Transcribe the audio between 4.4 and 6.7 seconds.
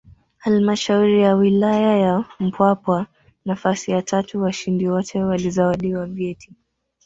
washindi wote walizawadiwa vyeti